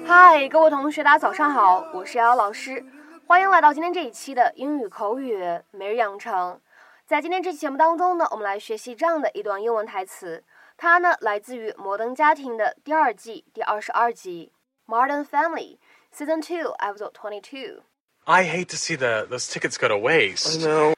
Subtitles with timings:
[0.00, 2.84] 嗨，各位同学，大家早上好，我是瑶瑶老师，
[3.26, 5.38] 欢迎来到今天这一期的英语口语
[5.70, 6.58] 每日养成。
[7.06, 10.42] 在今天这期节目当中呢，我们来学习这样的一段英文台词，
[10.78, 14.50] 它呢来自于《摩登家庭》的第二季第二十二集
[14.92, 15.78] 《Modern Family》
[16.16, 17.82] Season Two Episode Twenty Two。
[18.24, 20.58] I hate to see the those tickets go to waste.
[20.66, 20.94] know.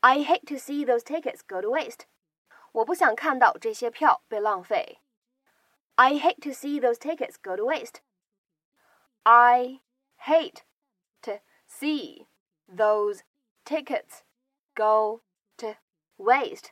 [0.00, 2.06] I hate to see those tickets go to waste.
[2.72, 4.98] 我不想看到这些票被浪费。
[5.99, 8.01] I hate to see those tickets go to waste.
[9.23, 9.79] I
[10.17, 10.63] hate
[11.21, 12.27] to see
[12.67, 13.21] those
[13.63, 14.23] tickets
[14.75, 15.21] go
[15.57, 15.75] to
[16.17, 16.71] waste.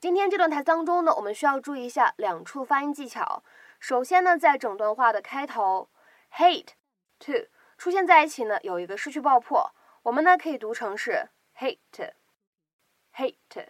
[0.00, 3.42] 今天这段台词当中呢，我们需要注意一下两处发音技巧。
[3.80, 5.90] 首先呢，在整段话的开头，
[6.32, 6.74] hate
[7.18, 13.68] to 出现在一起呢，有一个失去爆破，我们呢可以读成是 hate。hate。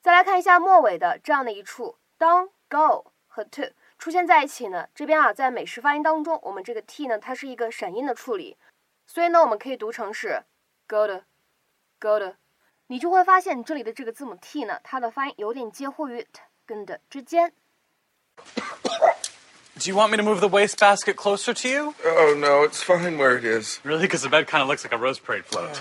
[0.00, 3.61] 再来看一下末尾的这样的一处，当 go 和 to
[3.99, 8.57] 出现在一起呢，这边啊在美式发音当中，我们这个 t 呢它是一个闪音的处理，
[9.05, 10.43] 所以呢我们可以读成是
[10.87, 11.23] go 的
[11.99, 12.37] go 的，
[12.87, 17.53] 你就会发现这里的这个字母 t 呢，它的发音有点介乎于 t 跟的之间。
[19.75, 21.93] Do you want me to move the wastebasket closer to you?
[22.03, 23.79] Oh, no, it's fine where it is.
[23.83, 24.07] Really?
[24.07, 25.79] Because the bed kind of looks like a Rose Parade float.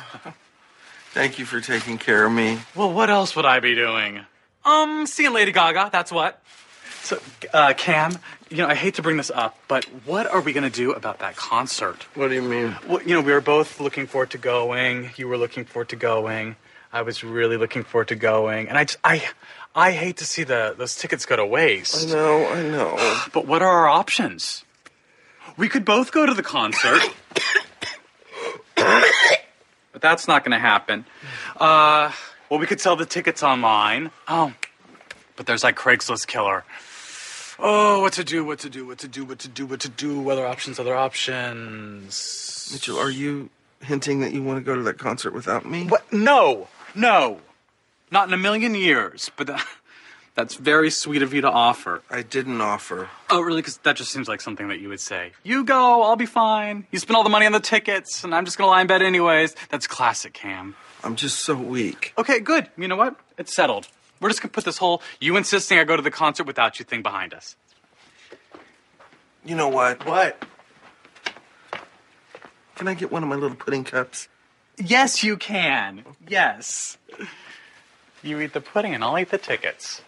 [1.15, 2.61] Thank you for taking care of me.
[2.75, 4.27] well, what else would I be doing?
[4.67, 5.89] Um, seeing Lady Gaga.
[5.91, 6.43] That's what.
[7.07, 7.21] So,
[7.55, 8.19] uh, Cam,
[8.51, 11.21] you know, I hate to bring this up, but what are we gonna do about
[11.21, 12.05] that concert?
[12.17, 12.75] What do you mean?
[12.89, 15.11] Well, you know, we were both looking forward to going.
[15.15, 16.57] You were looking forward to going.
[16.93, 19.23] I was really looking forward to going, and I just, I,
[19.73, 22.09] I hate to see the those tickets go to waste.
[22.09, 23.23] I know, I know.
[23.33, 24.65] But what are our options?
[25.57, 27.03] We could both go to the concert.
[28.75, 31.07] but that's not going to happen.
[31.57, 32.11] Uh,
[32.51, 34.11] well, we could sell the tickets online.
[34.27, 34.55] Oh,
[35.37, 36.65] but there's like Craigslist killer.
[37.59, 39.89] Oh, what to do, what to do, what to do, what to do, what to
[39.89, 42.71] do, other options, other options.
[42.73, 45.87] Mitchell, are you hinting that you want to go to that concert without me?
[45.87, 46.13] What?
[46.13, 47.41] No, no.
[48.11, 49.67] Not in a million years, but that,
[50.35, 52.03] that's very sweet of you to offer.
[52.11, 53.09] I didn't offer.
[53.31, 53.63] Oh, really?
[53.63, 55.33] Because that just seems like something that you would say.
[55.43, 56.87] You go, I'll be fine.
[56.91, 59.03] You spend all the money on the tickets, and I'm just gonna lie in bed
[59.03, 59.57] anyways.
[59.71, 60.77] That's classic, Cam.
[61.03, 62.13] I'm just so weak.
[62.19, 62.69] Okay, good.
[62.77, 63.17] You know what?
[63.39, 63.89] It's settled.
[64.20, 66.86] We're just gonna put this whole you insisting I go to the concert without you
[66.86, 67.56] thing behind us.
[69.44, 70.06] You know what?
[70.06, 70.36] What?
[72.76, 74.28] Can I get one of my little pudding cups?
[74.78, 76.04] Yes, you can.
[76.28, 76.98] Yes.
[78.24, 80.02] You eat the pudding, and I'll eat the tickets.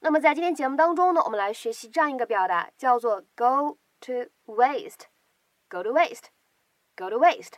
[0.00, 7.54] 那么在今天节目当中呢，我们来学习这样一个表达，叫做 go to waste。go to waste。go to waste。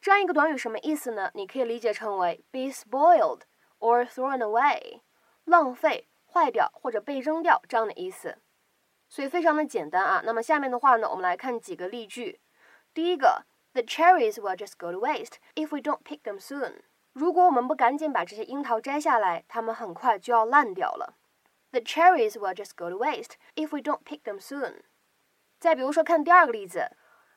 [0.00, 1.30] 这样一个短语什么意思呢？
[1.34, 3.42] 你可以理解成为 be spoiled
[3.78, 5.00] or thrown away，
[5.44, 8.38] 浪费、坏掉或者被扔掉这样的意思。
[9.08, 10.22] 所以非常的简单啊。
[10.24, 12.40] 那么下面的话呢，我们来看几个例句。
[12.94, 16.82] 第一个，The cherries will just go to waste if we don't pick them soon。
[17.12, 21.16] 如果我们不赶紧把这些樱桃摘下来，它们很快就要烂掉了。
[21.70, 24.82] The cherries will just go to waste if we don't pick them soon。
[25.58, 26.90] 再比如说，看第二个例子，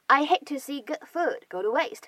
[0.08, 2.06] I hate to see good food go to waste。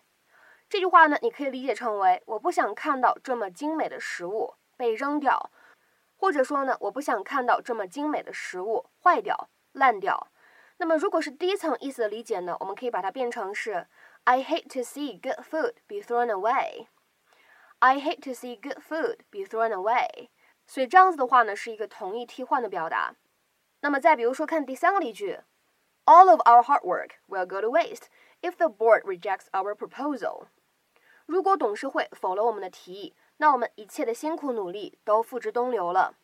[0.73, 5.51] 这句话呢，你可以理解成为我不想看到这么精美的食物被扔掉，
[6.17, 10.29] 或者说呢，我不想看到这么精美的食物坏掉、烂掉。
[10.79, 13.87] 那么如果是第一层意思的理解呢，我们可以把它变成是
[14.25, 16.87] I hate to see good food be thrown away。
[17.81, 20.31] I hate to see good food be thrown away。
[20.67, 23.15] 所以这样子的话呢，是一个同义替换的表达。
[23.83, 25.41] 那么再比如说，看第三个例句
[26.07, 28.05] ，All of our hard work will go to waste
[28.41, 30.47] if the board rejects our proposal。
[31.32, 36.16] 如果董事会否了我们的提议，那我们一切的辛苦努力都付之东流了。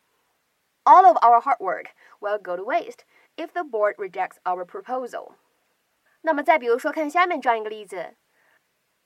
[0.84, 1.86] All of our hard work
[2.20, 3.00] will go to waste
[3.36, 5.32] if the board rejects our proposal。
[6.22, 8.16] 那么再比如说，看下面这样一个例子，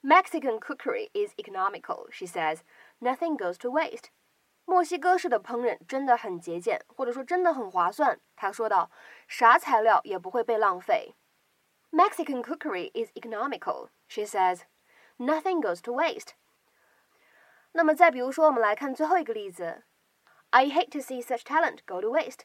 [0.02, 2.60] Mexican cookery is economical, she says.
[3.00, 4.06] Nothing goes to waste.
[4.64, 8.20] 墨西哥式的烹饪真的很节俭，或者说真的很划算。
[8.36, 8.90] 他说道，
[9.26, 11.14] 啥材料也不会被浪费。
[11.90, 14.60] Mexican cookery is economical, she says.
[15.18, 16.30] Nothing goes to waste.
[17.72, 19.84] 那么再比如说，我们来看最后一个例子，
[20.50, 22.40] I hate to see such talent go to waste.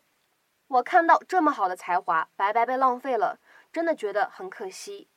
[0.68, 3.40] 我看到这么好的才华白白被浪费了，
[3.72, 5.10] 真的觉得很可惜。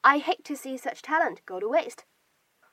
[0.00, 2.00] I hate to see such talent go to waste.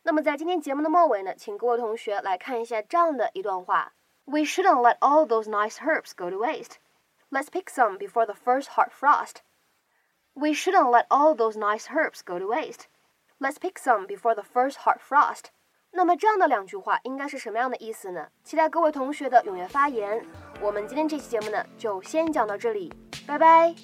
[0.03, 3.93] 那么在今天节目的末尾呢，请各位同学来看一下这样的一段话：
[4.25, 6.75] We shouldn't let all those nice herbs go to waste.
[7.29, 9.37] Let's pick some before the first hard frost.
[10.33, 12.85] We shouldn't let all those nice herbs go to waste.
[13.42, 15.44] Let's pick some before the first hard frost.
[15.92, 18.28] 那么这样的两句话应该是什么样的意思呢？
[18.44, 20.22] 期待各位同学的踊跃发言。
[20.60, 22.92] 我们今天这期节目呢，就先讲到这里。
[23.26, 23.74] 拜拜。